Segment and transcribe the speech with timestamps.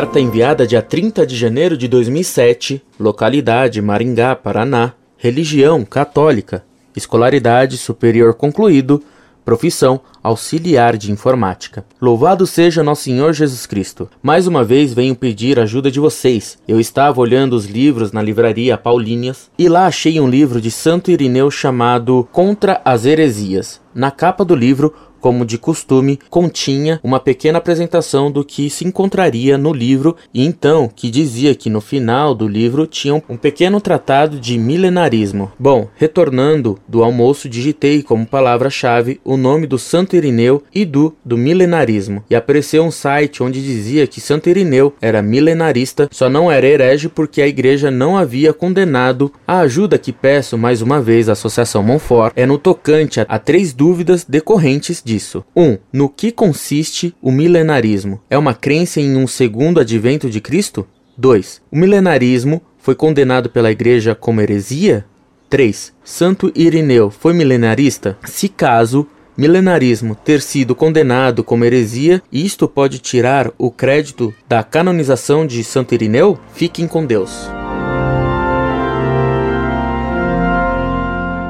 [0.00, 6.64] Carta enviada dia 30 de janeiro de 2007, localidade Maringá, Paraná, religião católica,
[6.96, 9.02] escolaridade superior concluído,
[9.44, 11.84] profissão auxiliar de informática.
[12.00, 14.08] Louvado seja nosso Senhor Jesus Cristo.
[14.22, 16.58] Mais uma vez venho pedir ajuda de vocês.
[16.66, 21.10] Eu estava olhando os livros na livraria Paulinhas e lá achei um livro de Santo
[21.10, 23.80] Irineu chamado Contra as Heresias.
[23.94, 29.58] Na capa do livro como de costume, continha uma pequena apresentação do que se encontraria
[29.58, 34.40] no livro e então que dizia que no final do livro tinha um pequeno tratado
[34.40, 35.52] de milenarismo.
[35.58, 39.78] Bom, retornando do almoço, digitei como palavra-chave o nome do
[40.10, 44.92] Santo Irineu e do do milenarismo e apareceu um site onde dizia que Santo Irineu
[45.00, 49.32] era milenarista, só não era herege porque a igreja não havia condenado.
[49.46, 53.38] A ajuda que peço mais uma vez à Associação Monfort é no tocante a, a
[53.38, 55.44] três dúvidas decorrentes disso.
[55.54, 55.62] 1.
[55.62, 58.20] Um, no que consiste o milenarismo?
[58.28, 60.86] É uma crença em um segundo advento de Cristo?
[61.16, 61.62] 2.
[61.70, 65.04] O milenarismo foi condenado pela Igreja como heresia?
[65.48, 65.92] 3.
[66.02, 68.18] Santo Irineu foi milenarista?
[68.24, 69.06] Se caso
[69.40, 75.94] milenarismo ter sido condenado como heresia, isto pode tirar o crédito da canonização de Santo
[75.94, 76.38] Irineu?
[76.52, 77.48] Fiquem com Deus.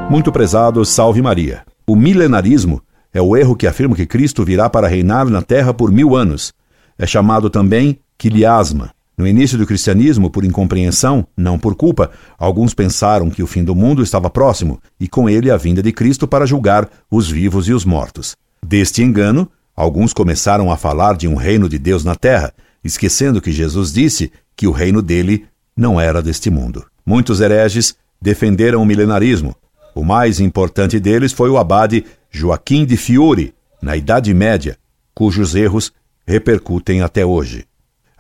[0.08, 1.64] Muito prezado, salve Maria.
[1.84, 2.80] O milenarismo
[3.12, 6.52] é o erro que afirma que Cristo virá para reinar na terra por mil anos.
[6.96, 8.92] É chamado também quiliasma.
[9.20, 13.74] No início do cristianismo, por incompreensão, não por culpa, alguns pensaram que o fim do
[13.74, 17.74] mundo estava próximo e com ele a vinda de Cristo para julgar os vivos e
[17.74, 18.34] os mortos.
[18.66, 22.50] Deste engano, alguns começaram a falar de um reino de Deus na terra,
[22.82, 25.44] esquecendo que Jesus disse que o reino dele
[25.76, 26.86] não era deste mundo.
[27.04, 29.54] Muitos hereges defenderam o milenarismo.
[29.94, 34.78] O mais importante deles foi o abade Joaquim de Fiore, na Idade Média,
[35.14, 35.92] cujos erros
[36.26, 37.66] repercutem até hoje.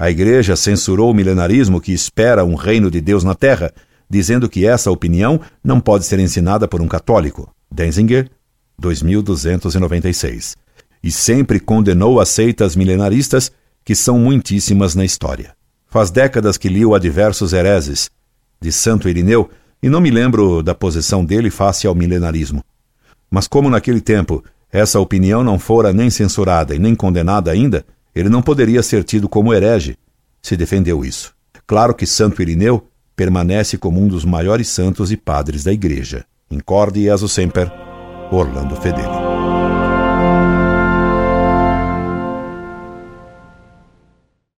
[0.00, 3.70] A Igreja censurou o milenarismo que espera um reino de Deus na Terra,
[4.08, 7.54] dizendo que essa opinião não pode ser ensinada por um católico.
[7.70, 8.30] Denzinger,
[8.78, 10.56] 2296.
[11.02, 13.52] E sempre condenou as seitas milenaristas,
[13.84, 15.54] que são muitíssimas na história.
[15.86, 18.08] Faz décadas que li o Adversos Hereses,
[18.58, 19.50] de Santo Irineu,
[19.82, 22.64] e não me lembro da posição dele face ao milenarismo.
[23.30, 27.84] Mas como naquele tempo essa opinião não fora nem censurada e nem condenada ainda,
[28.14, 29.96] ele não poderia ser tido como herege.
[30.42, 31.34] Se defendeu isso.
[31.66, 36.24] Claro que Santo Irineu permanece como um dos maiores santos e padres da Igreja.
[36.50, 37.70] Incorde e aso semper,
[38.32, 39.39] Orlando Fedeli.